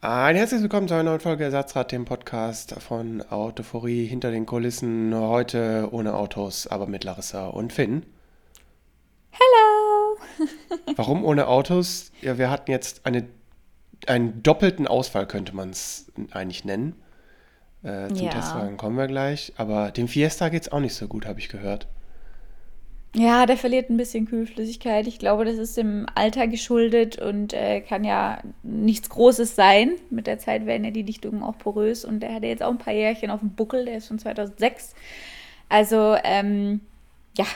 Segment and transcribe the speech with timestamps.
[0.00, 5.12] Ein herzliches Willkommen zu einer neuen Folge Ersatzrad, dem Podcast von Autophorie hinter den Kulissen.
[5.12, 8.04] Heute ohne Autos, aber mit Larissa und Finn.
[9.30, 10.46] Hello!
[10.96, 12.12] Warum ohne Autos?
[12.22, 13.26] Ja, wir hatten jetzt eine,
[14.06, 16.94] einen doppelten Ausfall, könnte man es eigentlich nennen.
[17.82, 18.30] Äh, zum Ja.
[18.30, 19.52] Testwagen kommen wir gleich.
[19.56, 21.88] Aber dem Fiesta geht es auch nicht so gut, habe ich gehört.
[23.14, 25.06] Ja, der verliert ein bisschen Kühlflüssigkeit.
[25.06, 29.92] Ich glaube, das ist dem Alter geschuldet und äh, kann ja nichts Großes sein.
[30.10, 32.78] Mit der Zeit werden ja die Dichtungen auch porös und der hatte jetzt auch ein
[32.78, 34.94] paar Jährchen auf dem Buckel, der ist von 2006.
[35.70, 36.80] Also, ähm,
[37.36, 37.46] ja,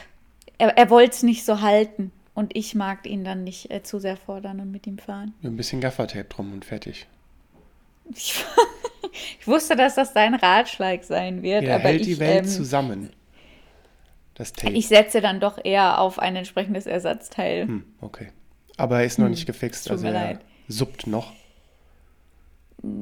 [0.58, 3.98] er, er wollte es nicht so halten und ich mag ihn dann nicht äh, zu
[3.98, 5.34] sehr fordern und mit ihm fahren.
[5.42, 7.06] Ein bisschen Gaffertape drum und fertig.
[8.14, 8.42] Ich,
[9.40, 12.48] ich wusste, dass das dein Ratschlag sein wird, Ja, aber hält ich, die Welt ähm,
[12.48, 13.10] zusammen.
[14.34, 14.72] Das Tape.
[14.72, 17.66] ich setze dann doch eher auf ein entsprechendes Ersatzteil.
[17.66, 18.28] Hm, okay.
[18.76, 20.40] Aber er ist noch nicht gefixt, tut also mir er leid.
[20.68, 21.32] suppt noch.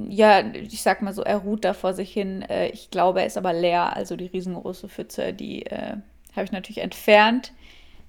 [0.09, 2.43] Ja, ich sag mal so, er ruht da vor sich hin.
[2.43, 3.97] Äh, Ich glaube, er ist aber leer.
[3.97, 5.97] Also die riesengroße Pfütze, die äh,
[6.37, 7.53] habe ich natürlich entfernt.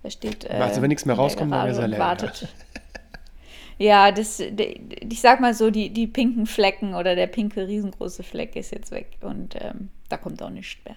[0.03, 0.44] Da steht.
[0.46, 2.48] Äh, Also wenn nichts mehr rauskommt, dann ist er leer, Wartet.
[3.78, 8.56] Ja, das, ich sag mal so, die, die pinken Flecken oder der pinke riesengroße Fleck
[8.56, 10.96] ist jetzt weg und ähm, da kommt auch nichts mehr.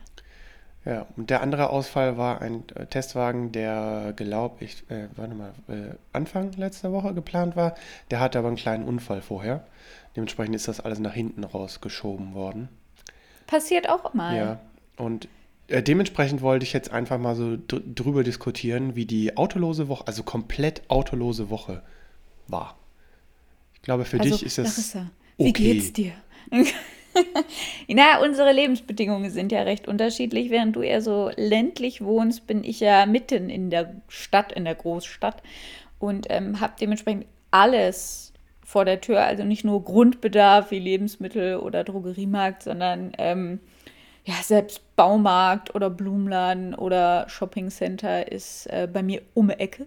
[0.85, 5.53] Ja, und der andere Ausfall war ein äh, Testwagen, der, glaube ich, äh, warte mal,
[5.69, 7.75] äh, Anfang letzter Woche geplant war.
[8.11, 9.67] Der hatte aber einen kleinen Unfall vorher.
[10.15, 12.69] Dementsprechend ist das alles nach hinten rausgeschoben worden.
[13.47, 14.37] Passiert auch mal.
[14.37, 14.61] Ja,
[14.97, 15.29] und
[15.69, 20.07] äh, dementsprechend wollte ich jetzt einfach mal so dr drüber diskutieren, wie die autolose Woche,
[20.07, 21.83] also komplett autolose Woche
[22.47, 22.77] war.
[23.75, 25.73] Ich glaube, für also, dich ist es Larissa, wie okay.
[25.75, 26.13] geht's dir?
[27.89, 30.51] Na, unsere Lebensbedingungen sind ja recht unterschiedlich.
[30.51, 34.75] Während du eher so ländlich wohnst, bin ich ja mitten in der Stadt, in der
[34.75, 35.43] Großstadt
[35.99, 38.33] und ähm, habe dementsprechend alles
[38.65, 39.25] vor der Tür.
[39.25, 43.61] Also nicht nur Grundbedarf wie Lebensmittel oder Drogeriemarkt, sondern ähm,
[44.25, 49.87] ja, selbst Baumarkt oder Blumenladen oder Shoppingcenter ist äh, bei mir um Ecke.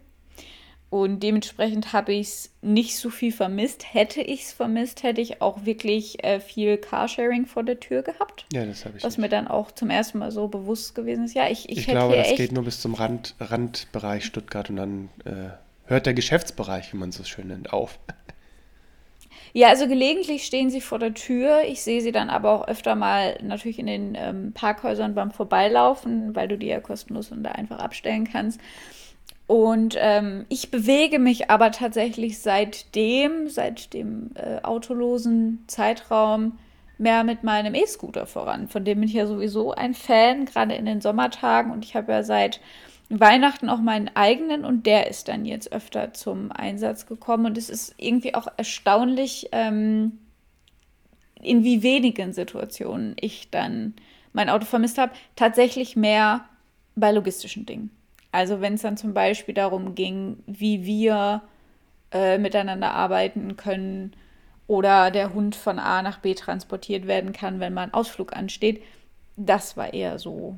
[0.89, 3.93] Und dementsprechend habe ich es nicht so viel vermisst.
[3.93, 8.45] Hätte ich es vermisst, hätte ich auch wirklich äh, viel Carsharing vor der Tür gehabt.
[8.53, 9.23] Ja, das habe ich Was nicht.
[9.23, 11.33] mir dann auch zum ersten Mal so bewusst gewesen ist.
[11.33, 15.09] Ja, ich, ich, Ich glaube, das geht nur bis zum Rand, Randbereich Stuttgart und dann
[15.25, 15.49] äh,
[15.87, 17.99] hört der Geschäftsbereich, wie man es so schön nennt, auf.
[19.51, 21.63] Ja, also gelegentlich stehen sie vor der Tür.
[21.67, 26.35] Ich sehe sie dann aber auch öfter mal natürlich in den ähm, Parkhäusern beim Vorbeilaufen,
[26.35, 28.59] weil du die ja kostenlos und da einfach abstellen kannst.
[29.47, 36.59] Und ähm, ich bewege mich aber tatsächlich seitdem, seit dem äh, autolosen Zeitraum,
[36.97, 38.67] mehr mit meinem E-Scooter voran.
[38.67, 41.71] Von dem bin ich ja sowieso ein Fan, gerade in den Sommertagen.
[41.71, 42.59] Und ich habe ja seit
[43.09, 47.45] Weihnachten auch meinen eigenen und der ist dann jetzt öfter zum Einsatz gekommen.
[47.45, 50.19] Und es ist irgendwie auch erstaunlich, ähm,
[51.41, 53.93] in wie wenigen Situationen ich dann
[54.33, 55.13] mein Auto vermisst habe.
[55.35, 56.45] Tatsächlich mehr
[56.95, 57.96] bei logistischen Dingen.
[58.31, 61.41] Also wenn es dann zum Beispiel darum ging, wie wir
[62.11, 64.13] äh, miteinander arbeiten können
[64.67, 68.83] oder der Hund von A nach B transportiert werden kann, wenn mal ein Ausflug ansteht.
[69.37, 70.57] Das war eher so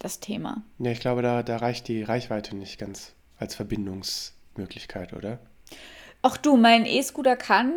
[0.00, 0.62] das Thema.
[0.78, 5.38] Ja, ich glaube, da, da reicht die Reichweite nicht ganz als Verbindungsmöglichkeit, oder?
[6.22, 7.72] Ach du, mein E-Scooter kann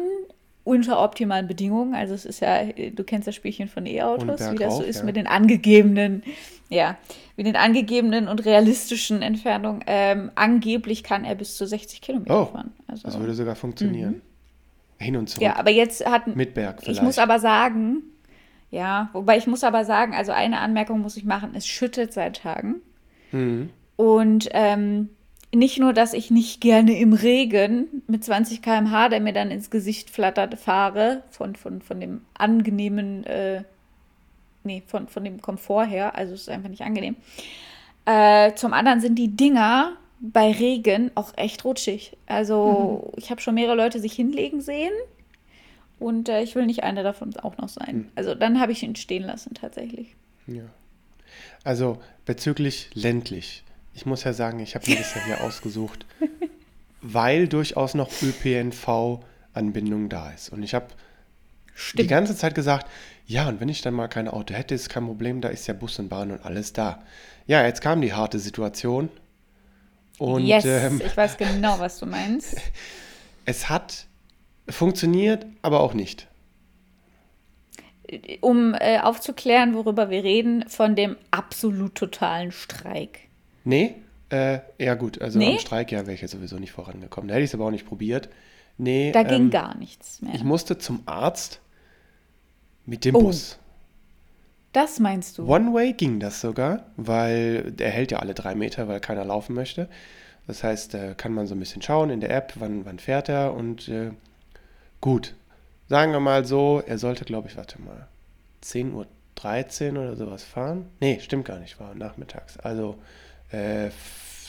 [0.67, 4.78] unter optimalen Bedingungen, also es ist ja, du kennst das Spielchen von E-Autos, wie das
[4.78, 5.05] so ist ja.
[5.05, 6.23] mit den angegebenen,
[6.69, 6.97] ja,
[7.38, 9.83] mit den angegebenen und realistischen Entfernungen.
[9.88, 12.73] Ähm, angeblich kann er bis zu 60 Kilometer Oh, fahren.
[12.88, 14.22] Also, Das würde sogar funktionieren.
[15.00, 15.44] Hin und zurück.
[15.44, 17.03] ja, aber jetzt hat Mit Berg Ich vielleicht.
[17.03, 18.01] muss aber sagen,
[18.69, 22.38] ja, wobei ich muss aber sagen, also eine Anmerkung muss ich machen, es schüttet seit
[22.38, 22.81] Tagen.
[23.31, 23.69] Mhm.
[23.95, 25.09] Und ähm,
[25.53, 29.69] nicht nur, dass ich nicht gerne im Regen mit 20 km/h, der mir dann ins
[29.69, 33.63] Gesicht flattert, fahre, von, von, von dem angenehmen, äh,
[34.63, 37.16] nee, von, von dem Komfort her, also es ist einfach nicht angenehm.
[38.06, 42.18] Äh, zum anderen sind die Dinger bei Regen auch echt rutschig.
[42.25, 44.94] Also ich habe schon mehrere Leute sich hinlegen sehen
[46.00, 48.12] und äh, ich will nicht einer davon auch noch sein.
[48.16, 50.16] Also dann habe ich ihn stehen lassen tatsächlich.
[50.48, 50.63] Ja.
[51.63, 53.63] Also bezüglich ländlich.
[53.97, 56.05] Ich muss ja sagen, ich habe mir das ja hier ausgesucht,
[57.01, 60.49] weil durchaus noch ÖPNV-Anbindung da ist.
[60.49, 60.85] Und ich habe
[61.95, 62.85] die ganze Zeit gesagt,
[63.25, 65.73] ja, und wenn ich dann mal kein Auto hätte, ist kein Problem, da ist ja
[65.73, 67.01] Bus und Bahn und alles da.
[67.47, 69.09] Ja, jetzt kam die harte Situation.
[70.19, 72.55] Und yes, ähm, ich weiß genau, was du meinst.
[73.45, 74.05] es hat
[74.69, 76.27] funktioniert, aber auch nicht.
[78.41, 83.26] Um äh, aufzuklären, worüber wir reden, von dem absolut totalen Streik.
[83.68, 83.96] Nee,
[84.30, 85.54] äh, ja gut, also Nee?
[85.54, 87.28] am Streik ja wäre ich ja sowieso nicht vorangekommen.
[87.28, 88.30] Da hätte ich es aber auch nicht probiert.
[88.78, 90.34] Nee, Da ging ähm, gar nichts mehr.
[90.36, 91.60] ich musste zum Arzt
[92.86, 93.22] mit dem Oh.
[93.24, 93.58] Bus.
[94.72, 95.48] das meinst du?
[95.48, 99.90] One-Way ging das sogar, weil der hält ja alle drei Meter, weil keiner laufen möchte.
[100.46, 103.28] Das heißt, da kann man so ein bisschen schauen in der App, wann, wann fährt
[103.30, 104.12] er und äh,
[105.02, 105.36] gut.
[105.90, 108.08] Sagen wir mal so, er sollte, glaube ich, warte mal,
[108.64, 110.86] 10.13 Uhr oder sowas fahren.
[111.00, 112.58] Nee, stimmt gar nicht, war nachmittags.
[112.60, 112.98] Also
[113.51, 113.89] äh,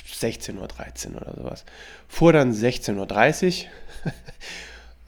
[0.06, 1.64] 16.13 Uhr oder sowas.
[2.08, 4.12] Fuhr dann 16.30 Uhr,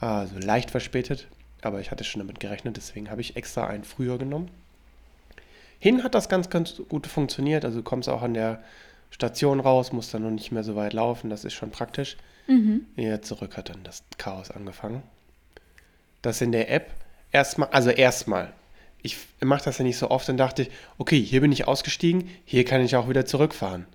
[0.08, 1.26] also leicht verspätet,
[1.62, 4.50] aber ich hatte schon damit gerechnet, deswegen habe ich extra einen früher genommen.
[5.80, 7.64] Hin hat das ganz, ganz gut funktioniert.
[7.64, 8.62] Also du kommst auch an der
[9.10, 11.30] Station raus, musst dann noch nicht mehr so weit laufen.
[11.30, 12.18] Das ist schon praktisch.
[12.46, 12.86] Mhm.
[12.96, 15.02] Ja, zurück hat dann das Chaos angefangen.
[16.20, 16.90] Das in der App
[17.32, 18.52] erstmal, also erstmal,
[19.02, 22.28] ich mache das ja nicht so oft, dann dachte ich, okay, hier bin ich ausgestiegen,
[22.44, 23.86] hier kann ich auch wieder zurückfahren.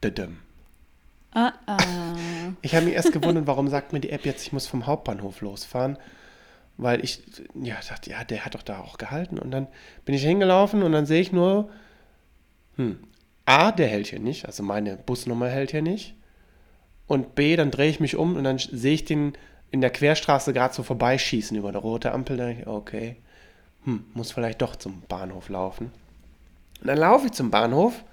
[0.00, 0.38] Dadum.
[1.32, 1.78] Ah, ah.
[2.62, 5.40] Ich habe mich erst gewundert, warum sagt mir die App jetzt, ich muss vom Hauptbahnhof
[5.40, 5.98] losfahren.
[6.76, 7.22] Weil ich
[7.54, 9.38] ja, dachte, ja, der hat doch da auch gehalten.
[9.38, 9.66] Und dann
[10.04, 11.70] bin ich hingelaufen und dann sehe ich nur,
[12.76, 12.98] hm,
[13.44, 16.14] A, der hält hier nicht, also meine Busnummer hält hier nicht.
[17.06, 19.34] Und B, dann drehe ich mich um und dann sehe ich den
[19.70, 22.36] in der Querstraße gerade so vorbeischießen über eine rote Ampel.
[22.36, 23.16] Da denke ich, okay,
[23.84, 25.90] hm, muss vielleicht doch zum Bahnhof laufen.
[26.80, 28.04] Und dann laufe ich zum Bahnhof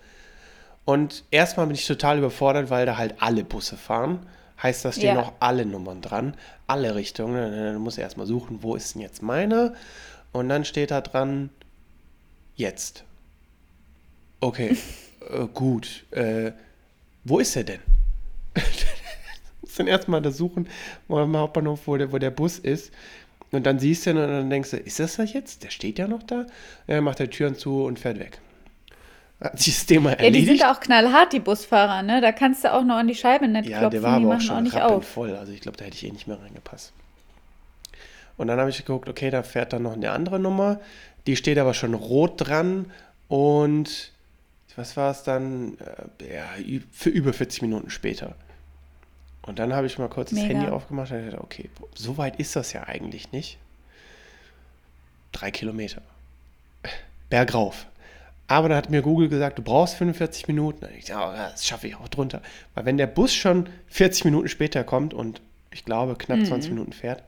[0.85, 4.25] und erstmal bin ich total überfordert, weil da halt alle Busse fahren.
[4.61, 5.21] Heißt, da stehen Ja.
[5.21, 6.35] auch alle Nummern dran,
[6.65, 7.35] alle Richtungen.
[7.35, 9.73] Dann muss ich erstmal suchen, wo ist denn jetzt meiner?
[10.31, 11.49] Und dann steht da dran,
[12.55, 13.03] jetzt.
[14.39, 14.75] Okay,
[15.29, 16.05] äh, gut.
[16.11, 16.53] Äh,
[17.23, 17.79] wo ist er denn?
[19.61, 20.67] muss dann erstmal da suchen,
[21.07, 22.91] wo am Hauptbahnhof, wo der, wo der Bus ist.
[23.51, 25.63] Und dann siehst du ihn und dann denkst du, ist das das jetzt?
[25.63, 26.45] Der steht ja noch da.
[26.85, 28.39] Er macht die Türen zu und fährt weg.
[29.39, 30.59] Hat sich das Thema Ja, die erledigt.
[30.59, 32.21] sind auch knallhart, die Busfahrer, ne?
[32.21, 34.35] Da kannst du auch noch an die Scheibe nicht Ja, klopfen, der war die aber
[34.35, 34.91] auch machen auch schon nicht auf.
[34.91, 35.35] rappenvoll.
[35.35, 36.91] Also ich glaube, da hätte ich eh nicht mehr reingepasst.
[38.35, 40.79] Und dann habe ich geguckt, okay, da fährt dann noch eine andere Nummer.
[41.25, 42.91] Die steht aber schon rot dran
[43.27, 44.11] und
[44.75, 45.77] was war es dann?
[46.19, 46.45] Äh, Ja,
[46.91, 48.35] für über 40 Minuten später.
[49.47, 50.53] Und dann habe ich mal kurz das Mega.
[50.59, 53.57] Handy aufgemacht und dachte, okay, so weit ist das ja eigentlich nicht.
[55.31, 56.01] Drei Kilometer.
[57.29, 57.87] Bergauf.
[58.47, 60.85] Aber dann hat mir Google gesagt, du brauchst 45 Minuten.
[60.85, 62.41] Und ich dachte, das schaffe ich auch drunter.
[62.75, 65.41] Weil wenn der Bus schon 40 Minuten später kommt und
[65.71, 67.23] ich glaube knapp 20 Minuten fährt,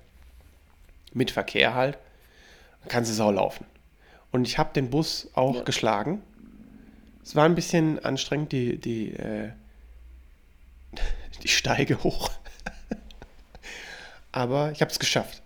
[1.13, 1.97] mit Verkehr halt,
[2.81, 3.65] dann kannst du sau laufen.
[4.31, 5.63] Und ich habe den Bus auch Ja.
[5.63, 6.21] geschlagen.
[7.23, 9.49] Es war ein bisschen anstrengend, die, die, äh,
[11.43, 12.29] die Steige hoch.
[14.31, 15.41] Aber ich habe es geschafft.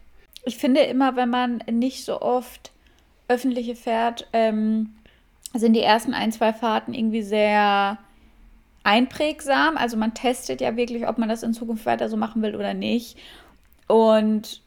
[0.46, 2.72] Ich finde immer, wenn man nicht so oft
[3.28, 4.96] öffentliche fährt, ähm,
[5.54, 7.98] sind die ersten ein, zwei Fahrten irgendwie sehr
[8.84, 9.78] einprägsam.
[9.78, 12.74] Also man testet ja wirklich, ob man das in Zukunft weiter so machen will oder
[12.74, 13.18] nicht.
[13.88, 14.62] Und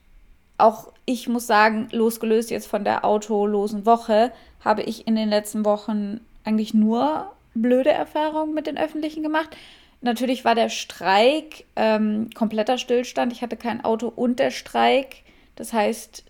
[0.59, 4.33] auch ich muss sagen, losgelöst jetzt von der autolosen Woche,
[4.65, 9.57] habe ich in den letzten Wochen eigentlich nur blöde Erfahrungen mit den Öffentlichen gemacht.
[10.01, 13.33] Natürlich war der Streik ähm, kompletter Stillstand.
[13.33, 15.23] Ich hatte kein Auto und der Streik.
[15.57, 16.25] Das heißt,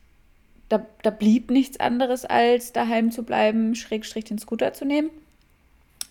[0.69, 5.11] da, da blieb nichts anderes, als daheim zu bleiben, Schrägstrich den Scooter zu nehmen.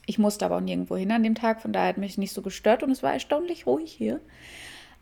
[0.05, 2.41] Ich musste aber auch nirgendwo hin an dem Tag, von daher hat mich nicht so
[2.41, 4.19] gestört und es war erstaunlich ruhig hier.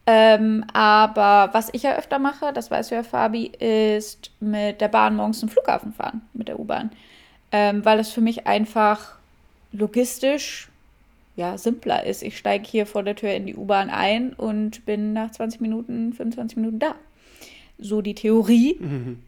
[0.05, 5.15] Ähm, aber was ich ja öfter mache, das weiß ja Fabi, ist mit der Bahn
[5.15, 6.91] morgens zum Flughafen fahren, mit der U-Bahn.
[7.51, 9.15] Ähm, weil das für mich einfach
[9.71, 10.69] logistisch
[11.35, 12.21] ja, simpler ist.
[12.21, 16.13] Ich steige hier vor der Tür in die U-Bahn ein und bin nach 20 Minuten,
[16.13, 16.95] 25 Minuten da.
[17.79, 18.77] So die Theorie.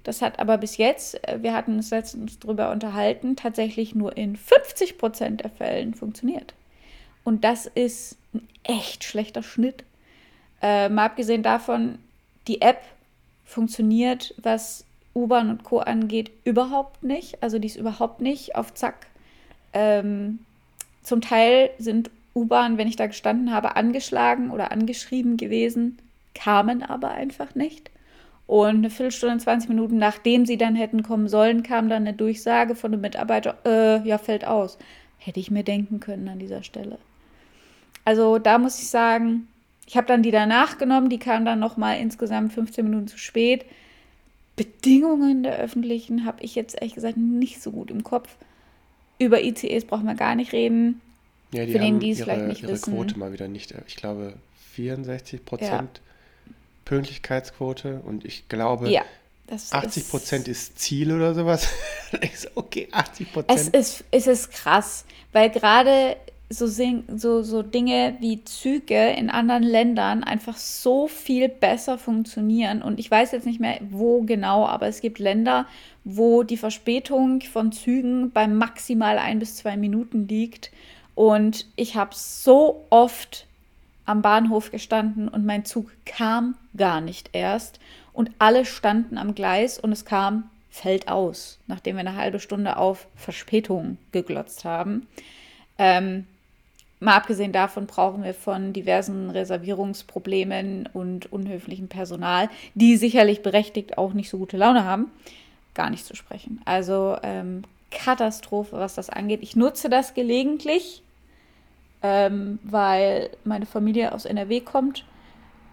[0.04, 4.36] Das hat aber bis jetzt, äh, wir hatten uns letztens drüber unterhalten, tatsächlich nur in
[4.36, 6.54] 50 Prozent der Fällen funktioniert.
[7.24, 9.84] Und das ist ein echt schlechter Schnitt.
[10.62, 11.98] Äh, mal abgesehen davon,
[12.48, 12.82] die App
[13.46, 14.86] funktioniert, was
[15.16, 15.80] U-Bahn und Co.
[15.80, 17.42] angeht, überhaupt nicht.
[17.42, 19.08] Also die ist überhaupt nicht auf Zack.
[19.74, 20.40] Ähm,
[21.06, 25.98] zum Teil sind U-Bahnen, wenn ich da gestanden habe, angeschlagen oder angeschrieben gewesen,
[26.34, 27.92] kamen aber einfach nicht.
[28.48, 32.76] Und eine Viertelstunde, 20 Minuten nachdem sie dann hätten kommen sollen, kam dann eine Durchsage
[32.76, 34.78] von einem Mitarbeiter, äh, ja, fällt aus.
[35.18, 36.98] Hätte ich mir denken können an dieser Stelle.
[38.04, 39.48] Also da muss ich sagen,
[39.88, 43.66] ich habe dann die danach genommen, die kam dann nochmal insgesamt 15 Minuten zu spät.
[44.56, 48.36] Bedingungen der öffentlichen habe ich jetzt ehrlich gesagt nicht so gut im Kopf.
[49.18, 51.02] Über ICEs brauchen wir gar nicht reden.
[51.52, 52.94] Ja, die Für den, die es ihre, vielleicht nicht ihre wissen.
[52.94, 53.74] Quote mal wieder nicht.
[53.88, 54.34] Ich glaube
[54.74, 56.02] 64 Prozent
[56.84, 59.04] Pünktlichkeitsquote und ich glaube Ja,
[59.48, 61.68] das 80 Prozent ist, ist Ziel oder sowas.
[62.56, 63.76] okay, 80 es Prozent.
[63.76, 66.18] ist, es ist krass, weil gerade
[66.50, 72.82] so, so, so Dinge wie Züge in anderen Ländern einfach so viel besser funktionieren.
[72.82, 75.66] Und ich weiß jetzt nicht mehr, wo genau, aber es gibt Länder,
[76.04, 80.72] wo die Verspätung von Zügen bei maximal ein bis zwei Minuten liegt.
[81.16, 83.48] Und ich habe so oft
[84.06, 87.80] am Bahnhof gestanden und mein Zug kam gar nicht erst.
[88.14, 92.76] Und alle standen am Gleis und es kam fällt aus, nachdem wir eine halbe Stunde
[92.76, 95.08] auf Verspätung geglotzt haben.
[95.78, 96.28] Ähm,
[97.06, 104.14] mal abgesehen davon brauchen wir von diversen Reservierungsproblemen und unhöflichem Personal, die sicherlich berechtigt auch
[104.14, 105.12] nicht so gute Laune haben,
[105.74, 106.62] gar nicht zu sprechen.
[106.66, 109.42] Also ähm, Katastrophe, was das angeht.
[109.42, 111.02] Ich nutze das gelegentlich,
[112.04, 115.06] ähm, weil meine Familie aus NRW kommt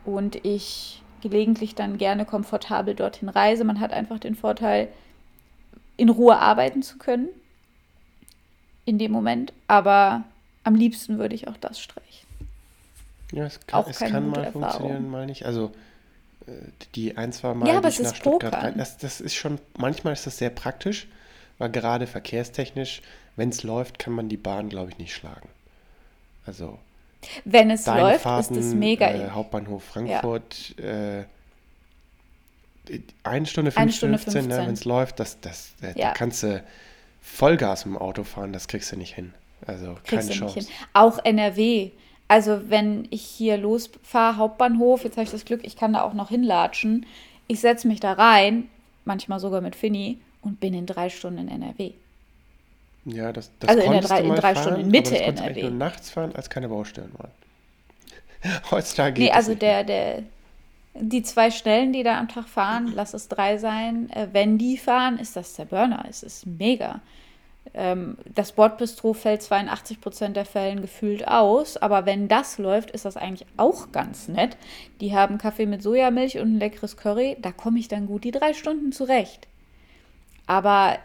[0.04, 3.64] und ich gelegentlich dann gerne komfortabel dorthin reise.
[3.64, 4.88] Man hat einfach den Vorteil,
[5.96, 7.28] in Ruhe arbeiten zu können
[8.84, 9.52] in dem Moment.
[9.68, 10.24] Aber
[10.64, 12.26] am liebsten würde ich auch das streichen.
[13.32, 14.62] Ja, es kann, es kann mal Erfahrung.
[14.62, 15.46] funktionieren, mal nicht.
[15.46, 15.72] Also
[16.46, 16.52] äh,
[16.94, 18.74] die ein, zwei Mal ja, aber es nach Stuttgart rein.
[18.76, 21.08] Das, das ist schon, manchmal ist das sehr praktisch,
[21.58, 23.02] weil gerade verkehrstechnisch,
[23.36, 25.48] wenn es läuft, kann man die Bahn, glaube ich, nicht schlagen.
[26.44, 26.78] Also
[27.44, 29.08] wenn es läuft, Fahrten, ist es mega.
[29.08, 31.20] Äh, Hauptbahnhof Frankfurt, ja.
[31.20, 31.24] äh,
[33.22, 34.48] eine Stunde 15, Stunde 15.
[34.48, 36.08] Ne, wenn es läuft, das, das, äh, ja.
[36.08, 36.62] da kannst du
[37.20, 39.32] Vollgas im Auto fahren, das kriegst du nicht hin.
[39.66, 40.66] Also keine Chance.
[40.92, 41.90] Auch NRW.
[42.28, 46.14] Also wenn ich hier losfahre, Hauptbahnhof, jetzt habe ich das Glück, ich kann da auch
[46.14, 47.06] noch hinlatschen.
[47.46, 48.68] Ich setze mich da rein,
[49.04, 51.92] manchmal sogar mit Finny, und bin in drei Stunden in NRW.
[53.04, 55.62] Ja, das, das also in, drei, in drei fahren, Stunden in Mitte aber das NRW.
[55.62, 57.30] nur nachts fahren, als keine Baustellen waren.
[58.70, 60.22] Heutzutage geht Nee, also der, der,
[60.94, 64.76] die zwei Schnellen, die da am Tag fahren, lass es drei sein, äh, wenn die
[64.76, 66.04] fahren, ist das der Burner.
[66.08, 67.00] Es ist mega.
[67.74, 72.58] Ähm, das Bordbistro fällt zwar in 80 Prozent der Fällen gefühlt aus, aber wenn das
[72.58, 74.56] läuft, ist das eigentlich auch ganz nett.
[75.00, 78.30] Die haben Kaffee mit Sojamilch und ein leckeres Curry, da komme ich dann gut die
[78.30, 79.48] drei Stunden zurecht.
[80.46, 80.98] Aber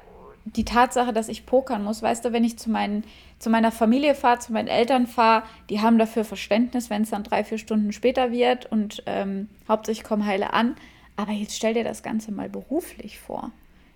[0.56, 3.04] die Tatsache, dass ich pokern muss, weißt du, wenn ich zu, meinen,
[3.40, 7.24] zu meiner Familie fahre, zu meinen Eltern fahre, die haben dafür Verständnis, wenn es dann
[7.24, 10.76] drei, vier Stunden später wird und ähm, hauptsächlich kommen heile an.
[11.16, 13.52] Aber jetzt stell dir das Ganze mal beruflich vor.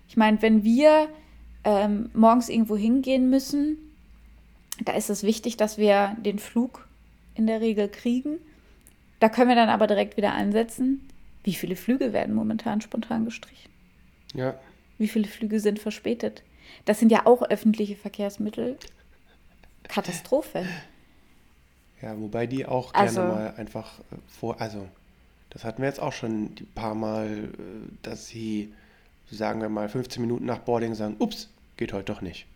[0.08, 1.08] Ich meine, wenn wir
[1.64, 3.78] ähm, morgens irgendwo hingehen müssen,
[4.84, 6.88] da ist es wichtig, dass wir den Flug
[7.34, 8.38] in der Regel kriegen.
[9.20, 11.08] Da können wir dann aber direkt wieder ansetzen.
[11.44, 13.70] Wie viele Flüge werden momentan spontan gestrichen?
[14.34, 14.58] Ja,
[15.02, 16.44] wie viele Flüge sind verspätet?
[16.84, 18.78] Das sind ja auch öffentliche Verkehrsmittel.
[19.88, 20.64] Katastrophe.
[22.00, 24.88] Ja, wobei die auch gerne also, mal einfach äh, vor, also
[25.50, 27.48] das hatten wir jetzt auch schon ein paar Mal, äh,
[28.02, 28.72] dass sie,
[29.30, 31.51] sagen wir mal, 15 Minuten nach Boarding sagen, ups,
[31.82, 32.46] geht heute doch nicht.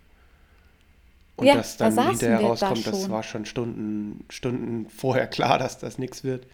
[1.37, 5.59] Und ja, dass dann da hinterher rauskommt, da das war schon Stunden, Stunden vorher klar,
[5.59, 6.47] dass das nichts wird,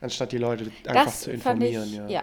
[0.00, 1.88] anstatt die Leute einfach das zu informieren.
[1.88, 2.08] Ich, ja.
[2.08, 2.22] ja.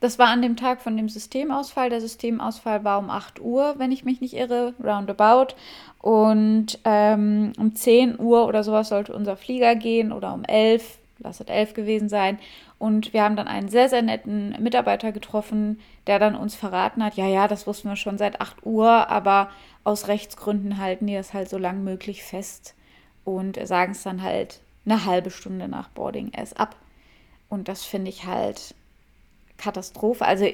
[0.00, 1.90] Das war an dem Tag von dem Systemausfall.
[1.90, 5.54] Der Systemausfall war um 8 Uhr, wenn ich mich nicht irre, roundabout.
[6.00, 11.40] Und ähm, um 10 Uhr oder sowas sollte unser Flieger gehen oder um 11, lass
[11.40, 12.38] es 11 gewesen sein.
[12.78, 17.14] Und wir haben dann einen sehr, sehr netten Mitarbeiter getroffen, der dann uns verraten hat,
[17.14, 19.50] ja, ja, das wussten wir schon seit 8 Uhr, aber
[19.84, 22.74] aus Rechtsgründen halten die das halt so lang möglich fest
[23.24, 26.76] und sagen es dann halt eine halbe Stunde nach Boarding erst ab.
[27.48, 28.74] Und das finde ich halt
[29.56, 30.24] Katastrophe.
[30.24, 30.46] Also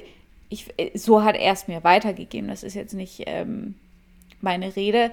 [0.49, 2.49] ich, so hat er es mir weitergegeben.
[2.49, 3.75] Das ist jetzt nicht ähm,
[4.41, 5.11] meine Rede.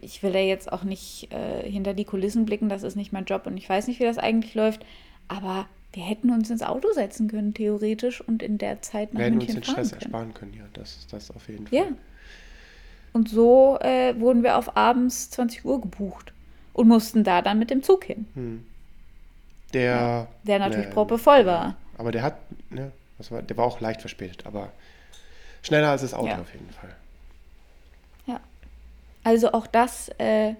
[0.00, 3.24] Ich will da jetzt auch nicht äh, hinter die Kulissen blicken, das ist nicht mein
[3.24, 4.84] Job und ich weiß nicht, wie das eigentlich läuft.
[5.28, 9.30] Aber wir hätten uns ins Auto setzen können, theoretisch, und in der Zeit nach wir
[9.30, 10.02] München hätten uns den Stress können.
[10.02, 11.78] ersparen können, ja, das ist das auf jeden Fall.
[11.78, 11.86] Ja.
[13.12, 16.34] Und so äh, wurden wir auf abends 20 Uhr gebucht
[16.74, 18.26] und mussten da dann mit dem Zug hin.
[18.34, 18.64] Hm.
[19.72, 21.76] Der, ja, der natürlich ne, proppevoll war.
[21.96, 22.36] Aber der hat,
[22.70, 22.92] ne,
[23.30, 24.70] war, der war auch leicht verspätet, aber
[25.62, 26.40] schneller als das Auto ja.
[26.40, 26.94] auf jeden Fall.
[29.26, 30.54] Also auch das äh,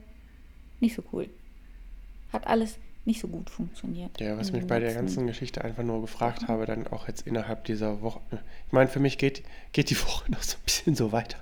[0.81, 1.29] nicht so cool.
[2.33, 4.21] Hat alles nicht so gut funktioniert.
[4.21, 7.65] Ja, was mich bei der ganzen Geschichte einfach nur gefragt habe, dann auch jetzt innerhalb
[7.67, 8.19] dieser Woche.
[8.67, 11.39] Ich meine, für mich geht, geht die Woche noch so ein bisschen so weiter.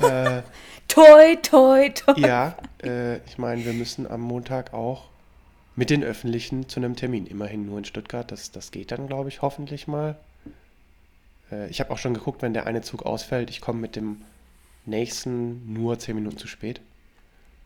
[0.02, 0.42] äh,
[0.88, 2.14] toi, toi, toi.
[2.16, 5.04] Ja, äh, ich meine, wir müssen am Montag auch
[5.76, 7.28] mit den Öffentlichen zu einem Termin.
[7.28, 8.28] Immerhin nur in Stuttgart.
[8.32, 10.16] Das, das geht dann, glaube ich, hoffentlich mal.
[11.52, 14.22] Äh, ich habe auch schon geguckt, wenn der eine Zug ausfällt, ich komme mit dem
[14.86, 16.80] nächsten nur zehn Minuten zu spät.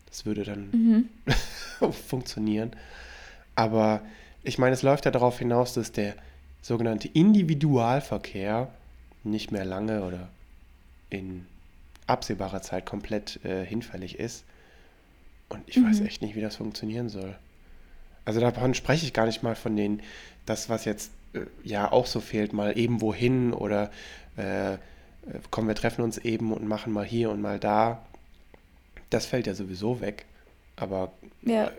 [0.06, 1.08] Das würde dann mhm.
[2.08, 2.72] funktionieren.
[3.54, 4.02] Aber
[4.42, 6.14] ich meine, es läuft ja darauf hinaus, dass der
[6.62, 8.68] sogenannte Individualverkehr
[9.22, 10.28] nicht mehr lange oder
[11.10, 11.46] in
[12.06, 14.44] absehbarer Zeit komplett äh, hinfällig ist.
[15.48, 15.88] Und ich mhm.
[15.88, 17.36] weiß echt nicht, wie das funktionieren soll.
[18.24, 20.02] Also davon spreche ich gar nicht mal von den,
[20.46, 23.90] das, was jetzt äh, ja auch so fehlt, mal eben wohin oder
[24.36, 24.78] äh,
[25.50, 28.02] komm, wir treffen uns eben und machen mal hier und mal da.
[29.10, 30.26] Das fällt ja sowieso weg.
[30.76, 31.12] Aber
[31.42, 31.66] ja.
[31.66, 31.70] äh,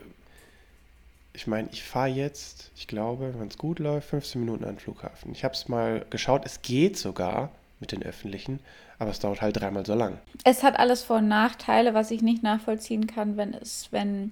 [1.34, 4.80] ich meine, ich fahre jetzt, ich glaube, wenn es gut läuft, 15 Minuten an den
[4.80, 5.32] Flughafen.
[5.32, 8.60] Ich habe es mal geschaut, es geht sogar mit den öffentlichen,
[9.00, 10.20] aber es dauert halt dreimal so lang.
[10.44, 14.32] Es hat alles Vor- und Nachteile, was ich nicht nachvollziehen kann, wenn es, wenn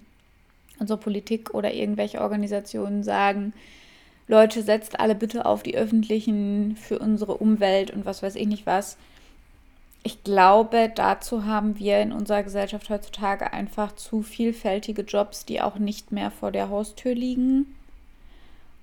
[0.78, 3.54] unsere Politik oder irgendwelche Organisationen sagen,
[4.30, 8.68] Leute, setzt alle bitte auf die öffentlichen für unsere Umwelt und was weiß ich nicht
[8.68, 8.96] was.
[10.04, 15.80] Ich glaube, dazu haben wir in unserer Gesellschaft heutzutage einfach zu vielfältige Jobs, die auch
[15.80, 17.76] nicht mehr vor der Haustür liegen.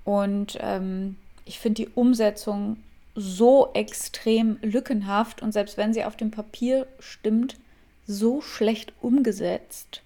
[0.05, 2.79] Und ähm, ich finde die Umsetzung
[3.15, 7.57] so extrem lückenhaft und selbst wenn sie auf dem Papier stimmt,
[8.05, 10.03] so schlecht umgesetzt.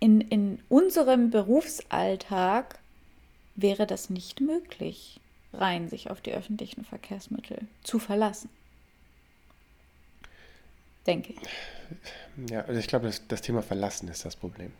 [0.00, 2.78] In, in unserem Berufsalltag
[3.56, 5.20] wäre das nicht möglich,
[5.52, 8.48] rein sich auf die öffentlichen Verkehrsmittel zu verlassen
[11.06, 12.50] denke ich.
[12.50, 14.72] Ja, also ich glaube, das, das Thema Verlassen ist das Problem.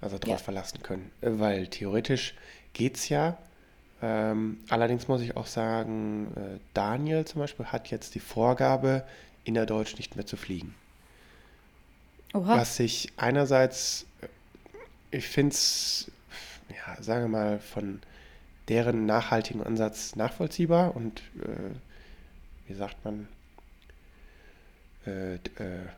[0.00, 0.44] Also darauf ja.
[0.44, 1.10] verlassen können.
[1.20, 2.34] Äh, weil theoretisch
[2.72, 3.36] geht es ja.
[4.00, 9.04] Ähm, allerdings muss ich auch sagen, äh, Daniel zum Beispiel hat jetzt die Vorgabe,
[9.44, 10.74] innerdeutsch nicht mehr zu fliegen.
[12.32, 12.58] Oha.
[12.58, 16.12] Was ich einerseits, äh, ich finde es,
[16.70, 18.00] ja, sagen wir mal, von
[18.68, 21.74] deren nachhaltigen Ansatz nachvollziehbar und äh,
[22.66, 23.28] wie sagt man,
[25.06, 25.38] äh, äh,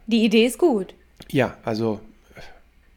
[0.07, 0.95] die Idee ist gut.
[1.31, 2.01] Ja, also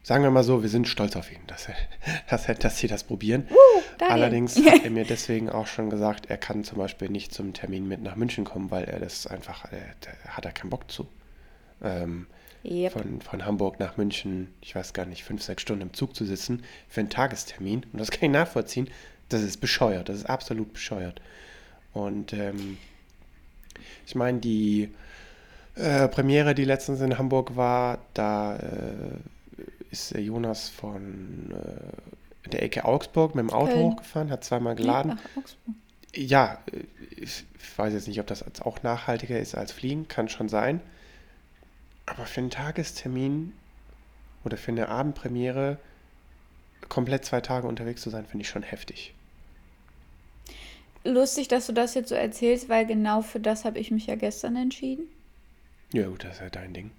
[0.03, 1.75] sagen wir mal so, wir sind stolz auf ihn, dass, er,
[2.29, 3.47] dass, er, dass sie das probieren.
[3.49, 7.53] Uh, Allerdings hat er mir deswegen auch schon gesagt, er kann zum Beispiel nicht zum
[7.53, 9.81] Termin mit nach München kommen, weil er das einfach, äh,
[10.27, 11.07] hat er keinen Bock zu.
[11.81, 12.27] Ähm,
[12.63, 12.93] yep.
[12.93, 16.25] von, von Hamburg nach München, ich weiß gar nicht, fünf, sechs Stunden im Zug zu
[16.25, 17.85] sitzen für einen Tagestermin.
[17.91, 18.89] Und das kann ich nachvollziehen.
[19.29, 21.21] Das ist bescheuert, das ist absolut bescheuert.
[21.93, 22.77] Und ähm,
[24.05, 24.89] ich meine, die
[25.75, 29.17] äh, Premiere, die letztens in Hamburg war, da äh,
[29.91, 33.83] ist Jonas von äh, der Ecke Augsburg mit dem Auto Köln.
[33.83, 35.13] hochgefahren, hat zweimal geladen.
[35.15, 35.75] Ach, Augsburg.
[36.15, 36.59] Ja,
[37.17, 37.45] ich
[37.77, 40.79] weiß jetzt nicht, ob das auch nachhaltiger ist als Fliegen, kann schon sein.
[42.05, 43.53] Aber für einen Tagestermin
[44.43, 45.77] oder für eine Abendpremiere
[46.89, 49.13] komplett zwei Tage unterwegs zu sein, finde ich schon heftig.
[51.05, 54.15] Lustig, dass du das jetzt so erzählst, weil genau für das habe ich mich ja
[54.15, 55.07] gestern entschieden.
[55.91, 56.91] Ja, gut, das ist ja dein Ding.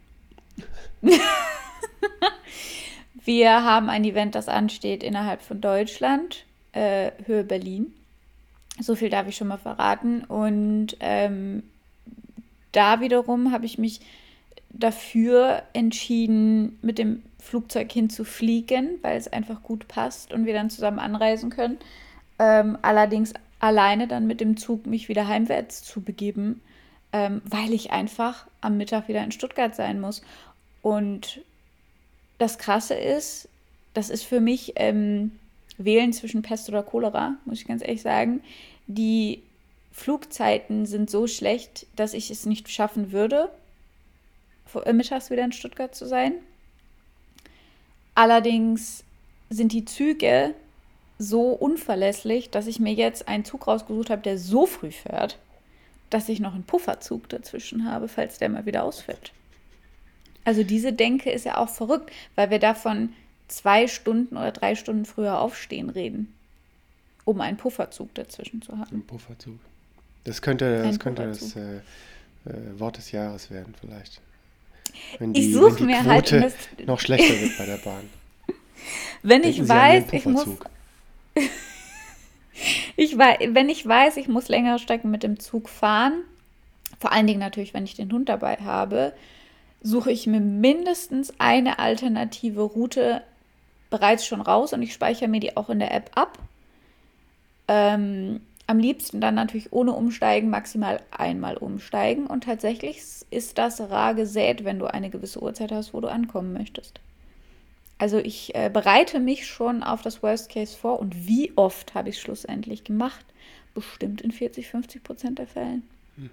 [3.24, 7.94] Wir haben ein Event, das ansteht innerhalb von Deutschland, äh, Höhe Berlin.
[8.80, 10.24] So viel darf ich schon mal verraten.
[10.24, 11.62] Und ähm,
[12.72, 14.00] da wiederum habe ich mich
[14.74, 20.98] dafür entschieden, mit dem Flugzeug hinzufliegen, weil es einfach gut passt und wir dann zusammen
[20.98, 21.78] anreisen können.
[22.38, 26.60] Ähm, allerdings alleine dann mit dem Zug mich wieder heimwärts zu begeben,
[27.12, 30.22] ähm, weil ich einfach am Mittag wieder in Stuttgart sein muss.
[30.82, 31.40] Und
[32.38, 33.48] das Krasse ist,
[33.94, 35.32] das ist für mich ähm,
[35.78, 38.42] Wählen zwischen Pest oder Cholera, muss ich ganz ehrlich sagen.
[38.86, 39.42] Die
[39.92, 43.48] Flugzeiten sind so schlecht, dass ich es nicht schaffen würde,
[44.92, 46.34] mittags wieder in Stuttgart zu sein.
[48.14, 49.04] Allerdings
[49.50, 50.54] sind die Züge
[51.18, 55.38] so unverlässlich, dass ich mir jetzt einen Zug rausgesucht habe, der so früh fährt,
[56.10, 59.32] dass ich noch einen Pufferzug dazwischen habe, falls der mal wieder ausfällt.
[60.44, 63.10] Also diese Denke ist ja auch verrückt, weil wir davon
[63.48, 66.32] zwei Stunden oder drei Stunden früher aufstehen reden,
[67.24, 68.98] um einen Pufferzug dazwischen zu haben.
[68.98, 69.58] Ein Pufferzug.
[70.24, 71.76] Das könnte, das, könnte das äh,
[72.46, 74.20] äh, Wort des Jahres werden, vielleicht.
[75.18, 76.54] Wenn die, ich suche mir halt Quote halt
[76.86, 78.08] noch schlechter wird bei der Bahn.
[79.22, 80.46] wenn Denken ich weiß, ich muss
[82.96, 86.22] ich weiß, wenn ich weiß, ich muss längere Strecken mit dem Zug fahren,
[86.98, 89.12] vor allen Dingen natürlich, wenn ich den Hund dabei habe,
[89.82, 93.22] suche ich mir mindestens eine alternative Route
[93.90, 96.38] bereits schon raus und ich speichere mir die auch in der App ab.
[97.68, 102.26] Ähm, am liebsten dann natürlich ohne Umsteigen, maximal einmal umsteigen.
[102.26, 106.52] Und tatsächlich ist das rar gesät, wenn du eine gewisse Uhrzeit hast, wo du ankommen
[106.52, 107.00] möchtest.
[107.98, 112.08] Also ich äh, bereite mich schon auf das Worst Case vor und wie oft habe
[112.08, 113.24] ich es schlussendlich gemacht?
[113.74, 115.82] Bestimmt in 40, 50 Prozent der Fällen.
[116.16, 116.30] Hm.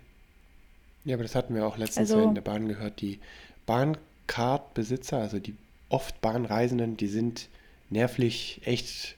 [1.06, 3.02] Ja, aber das hatten wir auch letztens also, in der Bahn gehört.
[3.02, 3.20] Die
[3.65, 5.56] Bahncard-Besitzer, also die
[5.89, 7.50] oft Bahnreisenden, die sind
[7.89, 9.17] nervlich echt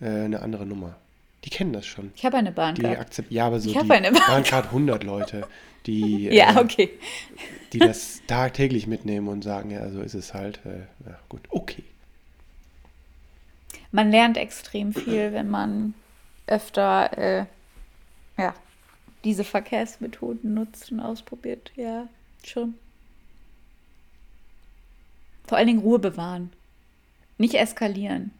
[0.00, 0.96] äh, eine andere Nummer.
[1.44, 2.12] Die kennen das schon.
[2.16, 3.22] Ich habe eine Bahncard.
[3.30, 4.46] ja, aber so Ich die habe eine Bahncard.
[4.46, 5.46] gerade 100 Leute,
[5.86, 6.90] die, Ja, äh, okay.
[7.72, 10.60] die das tagtäglich mitnehmen und sagen, ja, so ist es halt.
[10.66, 11.84] Äh, ja, gut, okay.
[13.92, 15.94] Man lernt extrem viel, wenn man
[16.46, 17.46] öfter äh,
[18.36, 18.54] ja,
[19.24, 21.72] diese Verkehrsmethoden nutzt und ausprobiert.
[21.76, 22.08] Ja,
[22.44, 22.74] schon.
[25.46, 26.52] Vor allen Dingen Ruhe bewahren.
[27.38, 28.32] Nicht eskalieren.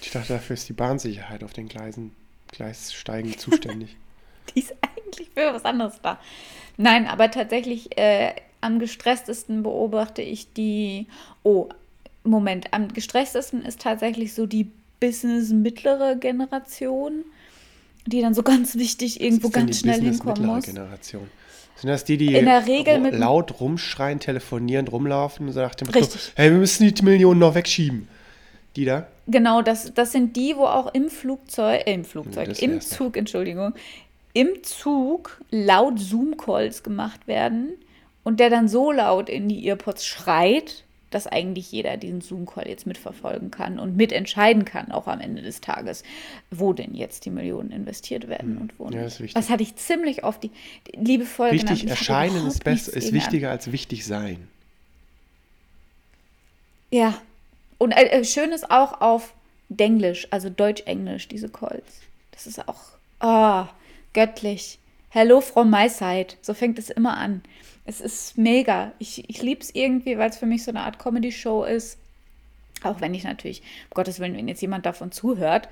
[0.00, 2.12] Ich dachte, dafür ist die Bahnsicherheit auf den Gleisen,
[2.48, 3.96] Gleissteigen zuständig.
[4.54, 6.18] Die ist eigentlich für was anderes da.
[6.76, 11.06] Nein, aber tatsächlich äh, am gestresstesten beobachte ich die.
[11.42, 11.68] Oh,
[12.24, 12.72] Moment.
[12.72, 17.24] Am gestresstesten ist tatsächlich so die Business-mittlere Generation,
[18.06, 20.64] die dann so ganz wichtig irgendwo ganz die schnell Business hinkommen mittlere muss.
[20.64, 21.28] Generation?
[21.76, 25.98] Sind das die, die In der Regel laut rumschreien, telefonieren, rumlaufen und nach dem Motto,
[25.98, 26.32] Richtig.
[26.36, 28.08] hey, wir müssen die Millionen noch wegschieben?
[28.76, 29.06] Die da?
[29.26, 32.80] Genau, das, das sind die, wo auch im Flugzeug, äh, im Flugzeug, Das im doch.
[32.80, 33.74] Zug, Entschuldigung,
[34.32, 37.74] im Zug laut Zoom-Calls gemacht werden
[38.24, 42.86] und der dann so laut in die Earpods schreit, dass eigentlich jeder diesen Zoom-Call jetzt
[42.86, 46.02] mitverfolgen kann und mitentscheiden kann, auch am Ende des Tages,
[46.50, 48.94] wo denn jetzt die Millionen investiert werden und wo Hm.
[48.94, 49.34] Ja, das ist wichtig.
[49.34, 50.50] Das hatte ich ziemlich oft, die,
[50.86, 51.90] die liebevoll Wichtig genannt.
[51.90, 54.48] Erscheinen ist, besser, ist an- wichtiger als wichtig sein.
[56.90, 57.20] Ja.
[57.82, 59.34] Und äh, äh, schön ist auch auf
[59.68, 62.02] Denglisch, also Deutsch-Englisch, diese Calls.
[62.30, 62.80] Das ist auch
[63.18, 63.70] ah,
[64.12, 64.78] göttlich.
[65.08, 66.28] Hello from my side.
[66.42, 67.42] So fängt es immer an.
[67.84, 68.92] Es ist mega.
[69.00, 71.98] Ich, ich liebe es irgendwie, weil es für mich so eine Art Comedy-Show ist.
[72.84, 75.68] Auch wenn ich natürlich, um Gottes Willen, wenn jetzt jemand davon zuhört,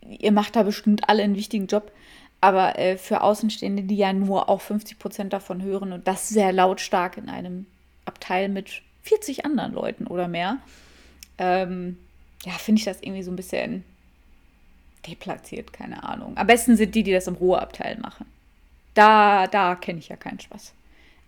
[0.00, 1.92] ihr macht da bestimmt alle einen wichtigen Job.
[2.40, 6.52] Aber äh, für Außenstehende, die ja nur auch 50 Prozent davon hören und das sehr
[6.54, 7.66] lautstark in einem
[8.06, 10.56] Abteil mit 40 anderen Leuten oder mehr,
[11.40, 11.98] ähm,
[12.44, 13.84] ja, finde ich das irgendwie so ein bisschen
[15.08, 16.36] deplatziert, keine Ahnung.
[16.36, 18.26] Am besten sind die, die das im Ruheabteil machen.
[18.94, 20.72] Da, da kenne ich ja keinen Spaß.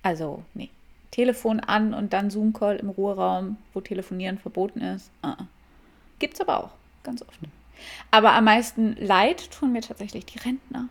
[0.02, 0.70] Also, nee.
[1.10, 5.10] Telefon an und dann Zoom-Call im Ruheraum, wo Telefonieren verboten ist.
[5.22, 5.46] Uh -uh.
[6.18, 6.70] Gibt's aber auch,
[7.02, 7.38] ganz oft.
[8.10, 10.88] Aber am meisten leid tun mir tatsächlich die Rentner.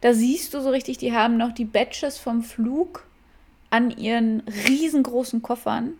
[0.00, 3.06] Da siehst du so richtig, die haben noch die Badges vom Flug
[3.70, 5.94] an ihren riesengroßen Koffern.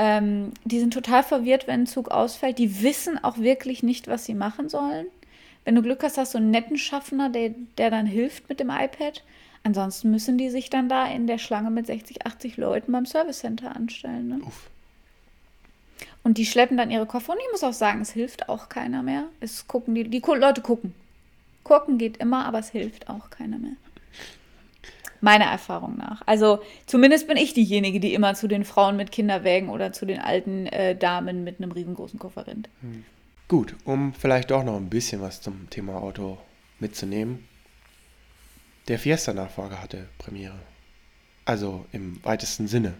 [0.00, 2.58] Ähm, die sind total verwirrt, wenn ein Zug ausfällt.
[2.58, 5.06] Die wissen auch wirklich nicht, was sie machen sollen.
[5.64, 8.70] Wenn du Glück hast, hast du einen netten Schaffner, der, der dann hilft mit dem
[8.70, 9.24] iPad.
[9.64, 13.40] Ansonsten müssen die sich dann da in der Schlange mit 60, 80 Leuten beim Service
[13.40, 14.28] Center anstellen.
[14.28, 14.40] Ne?
[14.46, 14.70] Uff.
[16.22, 17.32] Und die schleppen dann ihre Koffer.
[17.32, 19.24] Und ich muss auch sagen, es hilft auch keiner mehr.
[19.40, 20.94] Es gucken die, die Leute gucken.
[21.64, 23.74] Gucken geht immer, aber es hilft auch keiner mehr.
[25.20, 26.22] Meiner Erfahrung nach.
[26.26, 30.20] Also zumindest bin ich diejenige, die immer zu den Frauen mit Kinderwägen oder zu den
[30.20, 32.68] alten äh, Damen mit einem riesengroßen Koffer rennt.
[33.48, 36.38] Gut, um vielleicht auch noch ein bisschen was zum Thema Auto
[36.78, 37.46] mitzunehmen.
[38.88, 40.58] Der Fiesta-Nachfolger hatte Premiere.
[41.44, 42.94] Also im weitesten Sinne.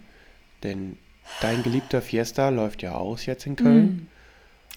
[0.62, 0.96] Denn
[1.40, 4.08] dein geliebter Fiesta läuft ja aus jetzt in Köln.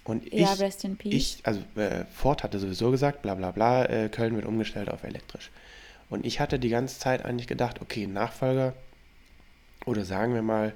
[0.04, 0.38] Und ich, Mm.
[0.38, 1.14] Ja, rest in peace.
[1.14, 5.04] ich, also äh, Ford hatte sowieso gesagt, bla bla bla, äh, Köln wird umgestellt auf
[5.04, 5.52] elektrisch.
[6.12, 8.74] Und ich hatte die ganze Zeit eigentlich gedacht, okay, Nachfolger
[9.86, 10.74] oder sagen wir mal,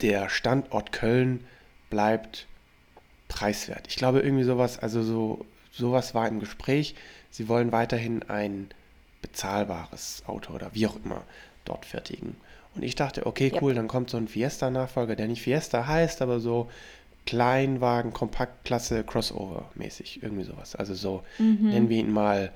[0.00, 1.44] der Standort Köln
[1.90, 2.46] bleibt
[3.28, 3.86] preiswert.
[3.88, 6.94] Ich glaube irgendwie sowas, also so sowas war im Gespräch.
[7.30, 8.68] Sie wollen weiterhin ein
[9.22, 11.22] bezahlbares Auto oder wie auch immer
[11.64, 12.36] dort fertigen.
[12.74, 16.40] Und ich dachte, okay, cool, dann kommt so ein Fiesta-Nachfolger, der nicht Fiesta heißt, aber
[16.40, 16.70] so
[17.24, 20.74] Kleinwagen, Kompaktklasse, Crossover-mäßig, irgendwie sowas.
[20.74, 22.52] Also so, nennen wir ihn mal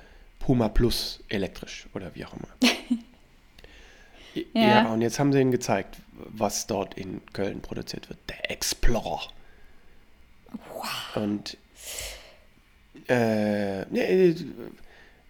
[0.46, 2.46] Puma Plus elektrisch oder wie auch immer.
[4.54, 4.60] ja.
[4.84, 4.92] Ja.
[4.92, 8.20] und jetzt haben sie ihnen gezeigt, was dort in Köln produziert wird.
[8.28, 9.22] Der Explorer.
[11.16, 11.56] Und
[13.08, 14.36] äh, nee,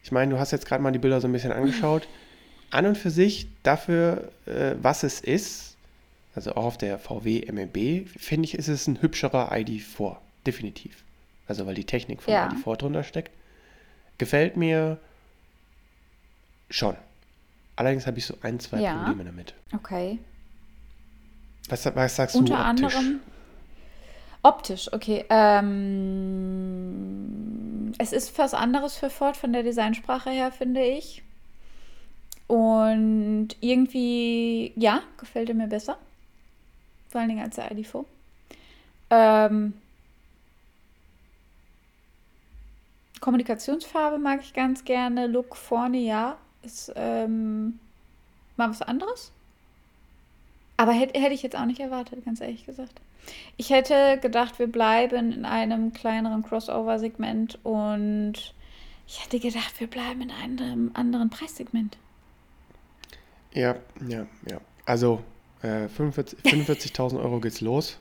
[0.03, 2.07] ich meine, du hast jetzt gerade mal die Bilder so ein bisschen angeschaut.
[2.71, 5.79] An und für sich dafür, äh, was es ist,
[6.35, 10.19] also auch auf der VW MEB, finde ich, ist es ein hübscherer ID4.
[10.47, 11.05] Definitiv.
[11.49, 12.51] Also weil die Technik von Ja.
[12.51, 13.31] ID4 drunter steckt.
[14.19, 14.99] Gefällt mir
[16.71, 16.97] schon.
[17.77, 18.97] Allerdings habe ich so ein, zwei Ja.
[18.97, 19.55] Probleme damit.
[19.75, 20.19] Okay.
[21.69, 22.95] Was, was sagst Unter du optisch?
[22.97, 23.21] anderem
[24.43, 25.25] optisch, okay.
[25.29, 25.83] Ähm,
[27.99, 31.23] es ist was anderes für Ford von der Designsprache her, finde ich.
[32.47, 35.99] Und irgendwie, ja, gefällt er mir besser.
[37.09, 38.05] Vor allen Dingen als der ID4.
[39.11, 39.73] Ähm,
[43.21, 45.27] Kommunikationsfarbe mag ich ganz gerne.
[45.27, 46.37] Look vorne, ja.
[46.67, 47.79] Ist ähm,
[48.57, 49.31] mal was anderes.
[50.77, 53.01] Aber hätte, hätte ich jetzt auch nicht erwartet, ganz ehrlich gesagt.
[53.57, 58.55] Ich hätte gedacht, wir bleiben in einem kleineren Crossover-Segment und
[59.07, 61.97] ich hätte gedacht, wir bleiben in einem anderen Preissegment.
[63.55, 63.77] Ja,
[64.09, 64.61] ja, ja.
[64.85, 65.23] Also
[65.63, 67.99] äh, 45 45.000 Euro geht's los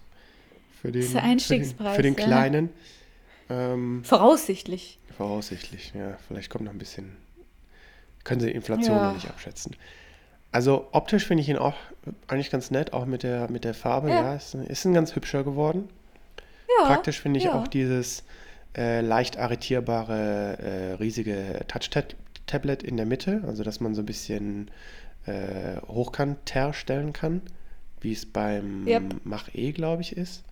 [0.82, 1.96] für den, Das ist der Einstiegspreis.
[1.96, 2.36] für den, für den ja.
[2.36, 2.70] kleinen.
[3.50, 4.98] Ähm, Voraussichtlich.
[5.16, 6.18] voraussichtlich, ja.
[6.28, 7.16] Vielleicht kommt noch ein bisschen.
[8.26, 9.08] Können Sie Inflation Ja.
[9.08, 9.76] noch nicht abschätzen.
[10.52, 11.76] Also optisch finde ich ihn auch
[12.28, 14.10] eigentlich ganz nett, auch mit der, mit der Farbe.
[14.10, 14.36] Ja, Ja.
[14.36, 15.88] ist, ist ein ganz hübscher geworden.
[16.80, 16.88] Ja.
[16.88, 17.54] Praktisch finde ich ja.
[17.54, 18.24] auch dieses
[18.76, 24.70] äh, leicht arretierbare, äh, riesige Touch-Tablet in der Mitte, also dass man so ein bisschen
[25.26, 27.42] äh, hochkanter stellen kann,
[28.02, 29.16] wie es beim Yep.
[29.24, 30.44] Mach E, glaube ich, ist.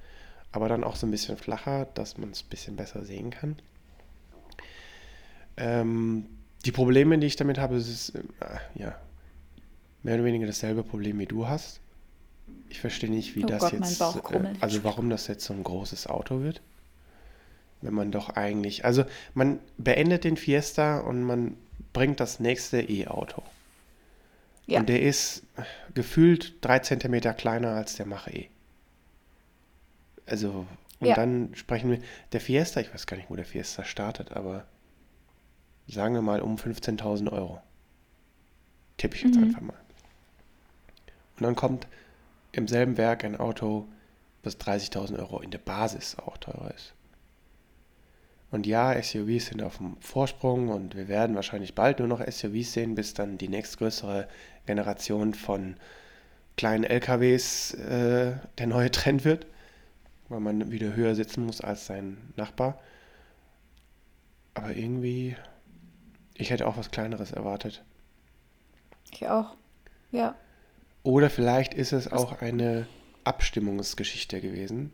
[0.51, 3.57] Aber dann auch so ein bisschen flacher, dass man es ein bisschen besser sehen kann.
[5.57, 6.25] Ähm,
[6.65, 8.21] die Probleme, die ich damit habe, es ist äh,
[8.75, 8.95] ja
[10.03, 11.79] mehr oder weniger dasselbe Problem, wie du hast.
[12.69, 15.63] Ich verstehe nicht, wie Oh das Gott, jetzt, äh, also warum das jetzt so ein
[15.63, 16.61] großes Auto wird.
[17.81, 21.57] Wenn man doch eigentlich, also man beendet den Fiesta und man
[21.91, 23.43] bringt das nächste E-Auto.
[24.65, 24.79] Ja.
[24.79, 25.43] Und der ist
[25.93, 28.47] gefühlt drei Zentimeter kleiner als der Mach E.
[30.25, 30.65] Also,
[30.99, 31.15] und Ja.
[31.15, 31.99] dann sprechen wir,
[32.31, 34.65] der Fiesta, ich weiß gar nicht, wo der Fiesta startet, aber
[35.87, 37.61] sagen wir mal um 15.000 Euro.
[38.97, 39.43] Tippe ich jetzt Mhm.
[39.43, 39.77] einfach mal.
[41.37, 41.87] Und dann kommt
[42.51, 43.87] im selben Werk ein Auto,
[44.43, 46.93] was 30.000 Euro in der Basis auch teurer ist.
[48.51, 52.73] Und ja, SUVs sind auf dem Vorsprung und wir werden wahrscheinlich bald nur noch SUVs
[52.73, 54.27] sehen, bis dann die nächstgrößere
[54.67, 55.75] Generation von
[56.55, 59.47] kleinen LKWs äh, der neue Trend wird,
[60.29, 62.79] weil man wieder höher sitzen muss als sein Nachbar.
[64.53, 65.35] Aber irgendwie,
[66.35, 67.83] ich hätte auch was Kleineres erwartet.
[69.11, 69.55] Ich auch.
[70.11, 70.35] Ja.
[71.03, 72.87] Oder vielleicht ist es auch eine
[73.23, 74.93] Abstimmungsgeschichte gewesen,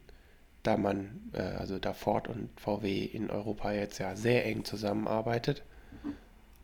[0.64, 5.64] da man, äh, also da Ford und VW in Europa jetzt ja sehr eng zusammenarbeitet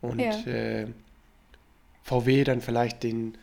[0.01, 0.31] und Ja.
[0.45, 0.87] äh,
[2.03, 3.37] VW dann vielleicht den,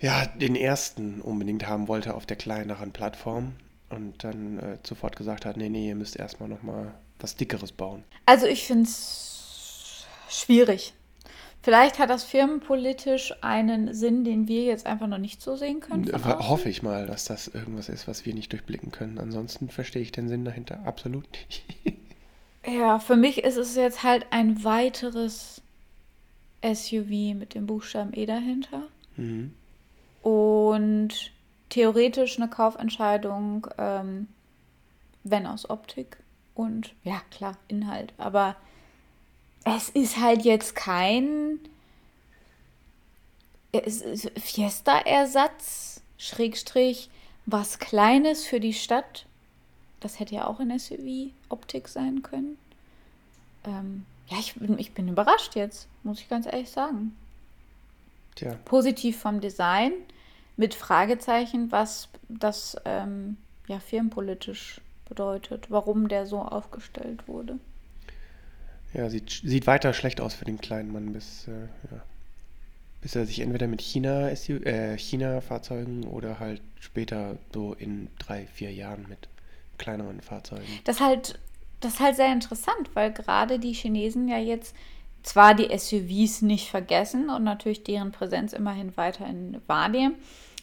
[0.00, 3.52] ja, den ersten unbedingt haben wollte auf der kleineren Plattform
[3.88, 8.04] und dann äh, sofort gesagt hat, nee, nee, ihr müsst erstmal nochmal was Dickeres bauen.
[8.26, 9.35] Also ich finde es
[10.28, 10.94] schwierig.
[11.62, 16.06] Vielleicht hat das firmenpolitisch einen Sinn, den wir jetzt einfach noch nicht so sehen können.
[16.24, 19.18] Hoffe ich mal, dass das irgendwas ist, was wir nicht durchblicken können.
[19.18, 21.64] Ansonsten verstehe ich den Sinn dahinter absolut nicht.
[22.68, 25.62] Ja, für mich ist es jetzt halt ein weiteres
[26.64, 28.82] SUV mit dem Buchstaben E dahinter.
[29.16, 29.54] Mhm.
[30.22, 31.32] Und
[31.68, 34.26] theoretisch eine Kaufentscheidung, ähm,
[35.22, 36.16] wenn aus Optik
[36.54, 38.12] und ja, klar, Inhalt.
[38.18, 38.56] Aber
[39.74, 41.58] es ist halt jetzt kein
[44.38, 47.10] Fiesta-Ersatz, Schrägstrich,
[47.46, 49.26] was Kleines für die Stadt.
[50.00, 52.56] Das hätte ja auch in SUV-Optik sein können.
[53.64, 57.16] Ähm, ja, ich bin, ich bin überrascht jetzt, muss ich ganz ehrlich sagen
[58.36, 59.92] Tja, positiv vom Design
[60.56, 67.58] mit Fragezeichen, was das ähm, ja firmenpolitisch bedeutet, warum der so aufgestellt wurde.
[68.96, 72.02] Ja, sieht, sieht weiter schlecht aus für den kleinen Mann, bis, äh, ja,
[73.02, 78.72] bis er sich entweder mit China, äh, China-Fahrzeugen oder halt später so in drei, vier
[78.72, 79.28] Jahren mit
[79.76, 80.64] kleineren Fahrzeugen.
[80.84, 81.38] Das halt,
[81.80, 84.74] das ist halt sehr interessant, weil gerade die Chinesen ja jetzt
[85.22, 90.14] zwar die SUVs nicht vergessen und natürlich deren Präsenz immerhin weiterhin wahrnehmen,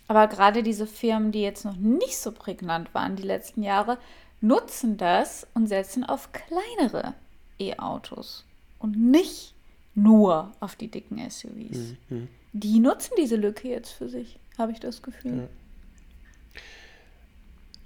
[0.08, 4.00] aber gerade diese Firmen, die jetzt noch nicht so prägnant waren die letzten Jahre,
[4.42, 7.14] nutzen das und setzen auf kleinere
[7.60, 8.46] E-Autos
[8.80, 9.54] und nicht
[9.96, 11.96] nur auf die dicken SUVs.
[12.10, 12.28] Mhm.
[12.54, 15.38] Die nutzen diese Lücke jetzt für sich, habe ich das Gefühl.
[15.38, 15.48] Ja.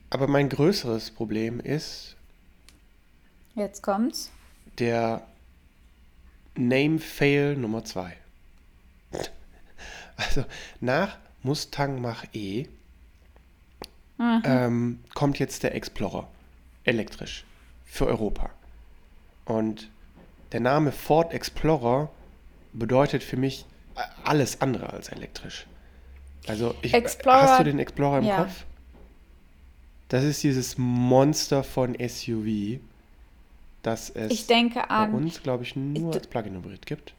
[0.09, 2.15] Aber mein größeres Problem ist
[3.55, 4.31] Jetzt kommt's.
[4.79, 5.25] der
[6.55, 8.15] Name-Fail Nummer 2.
[10.19, 10.45] Also
[10.79, 12.67] nach Mustang Mach-E
[14.19, 14.41] Mhm.
[14.45, 16.27] ähm, kommt jetzt der Explorer
[16.85, 17.45] elektrisch
[17.85, 18.49] für Europa.
[19.47, 19.89] Und
[20.51, 22.09] der Name Ford Explorer
[22.73, 25.65] bedeutet für mich äh, alles andere als elektrisch.
[26.47, 28.37] Also ich, Explorer- hast du den Explorer im ja.
[28.43, 28.65] Kopf?
[30.09, 32.79] Das ist dieses Monster von SUV,
[33.83, 37.13] das es Ich denke bei uns, glaube ich, nur Du- als Plug-in-Hybrid gibt.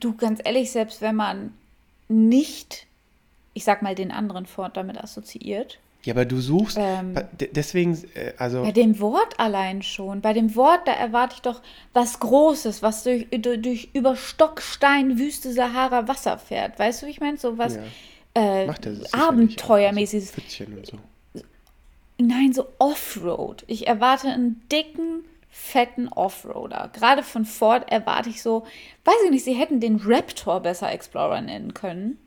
[0.00, 1.52] du ganz ehrlich, selbst wenn man
[2.08, 2.86] nicht,
[3.52, 7.14] ich sag mal, den anderen Ford damit assoziiert, Ja, aber du suchst, Ähm.
[7.38, 11.42] de- deswegen, äh, also bei dem Wort allein schon, bei dem Wort, da erwarte ich
[11.42, 11.62] doch
[11.92, 16.76] was Großes, was durch, durch, über Stock, Stein, Wüste, Sahara Wasser fährt.
[16.78, 17.36] Weißt du, wie ich meine?
[17.36, 17.82] So was, Ja.
[18.34, 18.74] äh, er
[19.12, 20.32] abenteuermäßiges.
[20.34, 21.42] also so.
[22.18, 23.64] Nein, so Offroad.
[23.68, 26.90] Ich erwarte einen dicken, fetten Offroader.
[26.92, 28.64] Gerade von Ford erwarte ich so,
[29.04, 32.18] weiß ich nicht, sie hätten den Raptor besser Explorer nennen können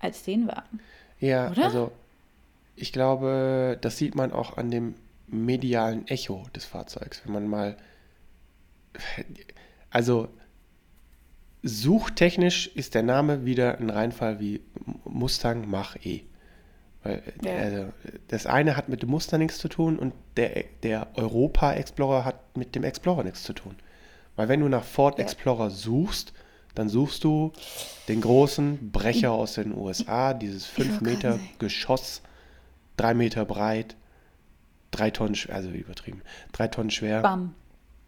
[0.00, 0.80] als den Wagen.
[1.20, 1.64] Ja, Oder?
[1.64, 1.92] also
[2.76, 4.94] ich glaube, das sieht man auch an dem
[5.26, 7.22] medialen Echo des Fahrzeugs.
[7.24, 7.76] Wenn man mal,
[9.90, 10.28] also
[11.62, 14.60] suchtechnisch ist der Name wieder ein Reinfall wie
[15.04, 16.22] Mustang Mach-E.
[17.02, 17.52] Weil Ja.
[17.56, 17.92] also,
[18.28, 22.56] das eine hat mit dem Mustang nichts zu tun und der, der Europa Explorer hat
[22.56, 23.74] mit dem Explorer nichts zu tun.
[24.36, 25.24] Weil wenn du nach Ford Ja.
[25.24, 26.32] Explorer suchst,
[26.74, 27.52] dann suchst du
[28.06, 31.40] den großen Brecher aus den USA, dieses 5 wollte gerade Meter.
[31.58, 32.20] Geschoss,
[32.96, 33.96] 3 Meter breit,
[34.92, 37.22] 3 Tonnen, schwer, also übertrieben, 3 Tonnen schwer.
[37.22, 37.54] Bam.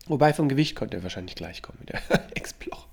[0.06, 2.00] Wobei vom Gewicht konnte er wahrscheinlich gleich kommen mit der
[2.36, 2.86] Explorer.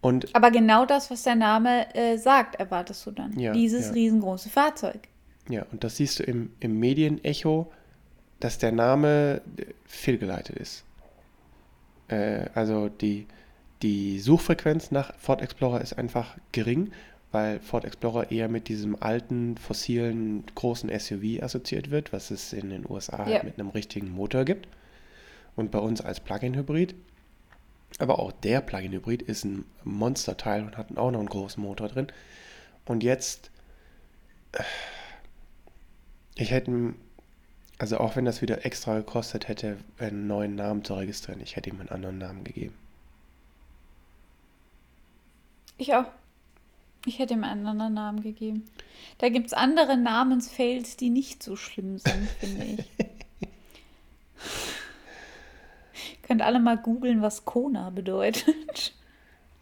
[0.00, 3.38] Und Aber genau das, was der Name äh, sagt, erwartest du dann.
[3.38, 3.92] Ja, Dieses ja.
[3.92, 5.08] riesengroße Fahrzeug.
[5.48, 7.70] ja, und das siehst du im, im Medienecho,
[8.40, 10.84] dass der Name äh, fehlgeleitet ist.
[12.08, 13.26] Äh, also die,
[13.82, 16.90] die Suchfrequenz nach Ford Explorer ist einfach gering,
[17.32, 22.70] weil Ford Explorer eher mit diesem alten, fossilen, großen SUV assoziiert wird, was es in
[22.70, 23.42] den USA halt Ja.
[23.42, 24.66] mit einem richtigen Motor gibt.
[25.56, 26.94] Und bei uns als Plug-in-Hybrid.
[27.98, 32.06] Aber auch der Plug-in-Hybrid ist ein Monsterteil und hat auch noch einen großen Motor drin.
[32.86, 33.50] Und jetzt,
[34.52, 34.62] äh,
[36.36, 36.94] ich hätte,
[37.78, 41.70] also auch wenn das wieder extra gekostet hätte, einen neuen Namen zu registrieren, ich hätte
[41.70, 42.74] ihm einen anderen Namen gegeben.
[45.78, 46.06] Ich auch.
[47.06, 48.68] Ich hätte ihm einen anderen Namen gegeben.
[49.18, 52.84] Da gibt es andere Namensfails, die nicht so schlimm sind, finde ich.
[56.22, 58.94] Könnt alle mal googeln, was Kona bedeutet.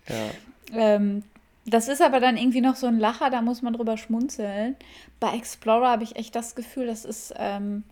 [0.08, 0.30] Ja,
[0.72, 1.22] Ähm,
[1.64, 4.76] das ist aber dann irgendwie noch so ein Lacher, da muss man drüber schmunzeln.
[5.20, 7.84] Bei Explorer habe ich echt das Gefühl, das ist, ähm,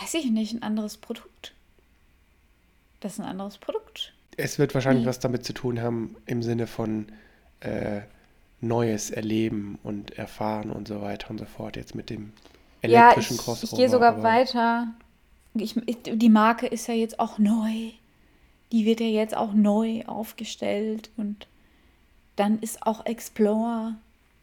[0.00, 1.54] weiß ich nicht, ein anderes Produkt.
[3.00, 4.12] Das ist ein anderes Produkt.
[4.36, 5.08] es wird wahrscheinlich Hm.
[5.08, 7.06] was damit zu tun haben im Sinne von
[7.60, 8.00] äh,
[8.64, 11.76] Neues erleben und erfahren und so weiter und so fort.
[11.76, 12.32] Jetzt mit dem
[12.82, 13.76] Ja, elektrischen ich, ich Crossover.
[13.76, 14.88] gehe sogar weiter.
[15.54, 17.90] Ich, ich, die Marke ist ja jetzt auch neu.
[18.72, 21.46] Die wird ja jetzt auch neu aufgestellt und
[22.36, 23.94] dann ist auch Explorer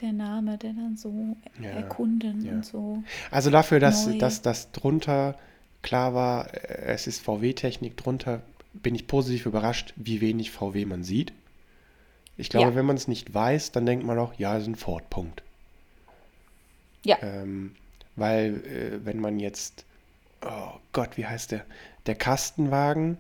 [0.02, 2.54] der Name, der dann so Ja, erkunden ja.
[2.54, 3.04] und so.
[3.30, 4.18] Also dafür, dass, Neu.
[4.18, 5.38] dass das drunter
[5.82, 8.42] klar war, äh, es ist VW-Technik drunter,
[8.74, 11.34] bin ich positiv überrascht, wie wenig VW man sieht.
[12.42, 12.76] Ich glaube, Ja.
[12.76, 15.44] wenn man es nicht weiß, dann denkt man auch, ja, ist ein Ford, Punkt.
[17.04, 17.18] Ja.
[17.22, 17.76] Ähm,
[18.16, 19.86] weil, äh, wenn man jetzt,
[20.44, 21.66] oh Gott, wie heißt der?
[22.08, 23.18] Der Kastenwagen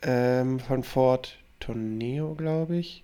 [0.00, 3.02] ähm, von Ford Torneo, glaube ich.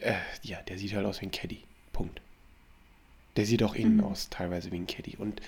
[0.00, 1.60] Äh, ja, der sieht halt aus wie ein Caddy.
[1.92, 2.20] Punkt.
[3.36, 4.04] Der sieht auch innen Mhm.
[4.04, 5.16] aus, teilweise wie ein Caddy.
[5.18, 5.40] Und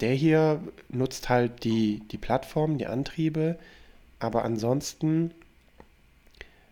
[0.00, 3.56] der hier nutzt halt die, die Plattform, die Antriebe,
[4.18, 5.32] aber ansonsten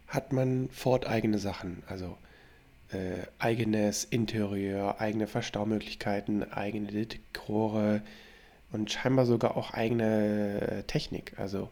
[0.09, 1.83] hat man Ford eigene Sachen.
[1.87, 2.17] Also
[2.91, 8.03] äh, eigenes Interieur, eigene Verstaumöglichkeiten, eigene Dekore
[8.73, 11.35] und scheinbar sogar auch eigene äh, Technik.
[11.39, 11.71] Also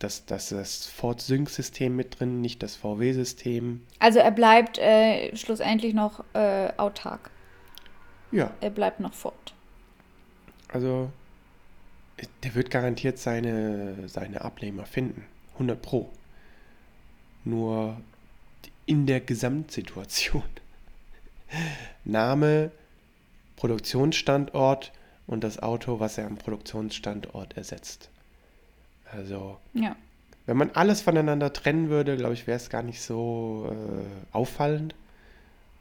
[0.00, 3.82] das, das, das Ford Sync-System mit drin, nicht das VW-System.
[3.98, 7.30] Also er bleibt äh, schlussendlich noch äh, autark.
[8.30, 9.54] Ja, Er bleibt noch fort.
[10.68, 11.10] also
[12.42, 15.24] der wird garantiert seine, seine Abnehmer finden.
[15.54, 16.10] 100 Pro.
[17.48, 17.96] Nur
[18.84, 20.42] in der Gesamtsituation.
[22.04, 22.70] Name,
[23.56, 24.92] Produktionsstandort
[25.26, 28.10] und das Auto, was er am Produktionsstandort ersetzt.
[29.10, 29.96] Also, Ja.
[30.44, 34.94] wenn man alles voneinander trennen würde, glaube ich, wäre es gar nicht so äh, auffallend.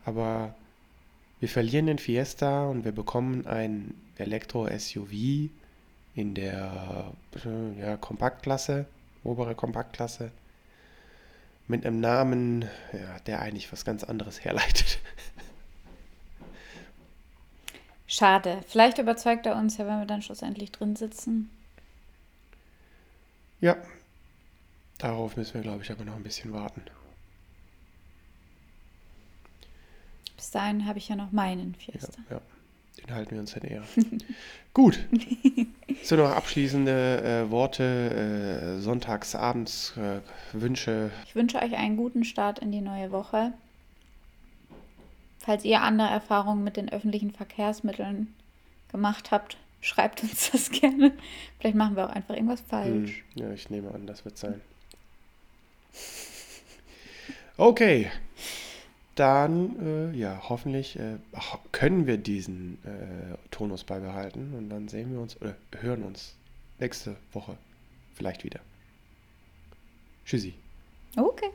[0.06, 0.56] Aber
[1.42, 5.50] wir verlieren den Fiesta und wir bekommen ein Elektro-SUV
[6.16, 7.12] in der
[7.46, 8.86] äh, ja, Kompaktklasse,
[9.26, 10.32] obere Kompaktklasse,
[11.68, 15.00] mit einem Namen, ja, der eigentlich was ganz anderes herleitet.
[18.08, 18.64] Schade.
[18.68, 21.50] Vielleicht überzeugt er uns ja, wenn wir dann schlussendlich drin sitzen.
[23.62, 23.78] Ja,
[25.00, 26.84] darauf müssen wir, glaube ich, aber noch ein bisschen warten.
[30.36, 32.22] Bis dahin habe ich ja noch meinen Ja, Fiesta.
[32.30, 32.42] ja.
[32.98, 33.86] Den halten wir uns in Ehre.
[34.74, 35.00] Gut.
[36.04, 40.20] So noch abschließende äh, Worte, äh, sonntagsabends, äh,
[40.54, 41.12] Wünsche.
[41.26, 43.54] Ich wünsche euch einen guten Start in die neue Woche.
[45.40, 48.34] Falls ihr andere Erfahrungen mit den öffentlichen Verkehrsmitteln
[48.92, 51.14] gemacht habt, schreibt uns das gerne.
[51.60, 53.24] Vielleicht machen wir auch einfach irgendwas Hm, falsch.
[53.36, 54.60] ja, ich nehme an, das wird sein.
[57.58, 58.12] Okay.
[59.20, 61.18] Dann, äh, ja, hoffentlich äh,
[61.72, 66.36] können wir diesen äh, Tonus beibehalten und dann sehen wir uns oder hören uns
[66.80, 67.58] nächste Woche
[68.16, 68.60] vielleicht wieder.
[70.26, 70.54] Tschüssi.
[71.16, 71.50] Okay.